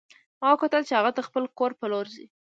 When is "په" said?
1.79-1.85